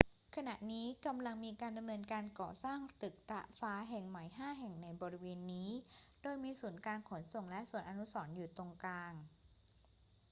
[0.35, 5.69] ขณะนี้กำลังมีการดำเนินการก่อสร้างตึกระฟ้าแห่งใหม่ห้าแห่งในบริเวณนี้
[6.21, 9.13] โดยมีศูนย์การขนส่งและสวนอนุสรณ์อยู่ตรงกลาง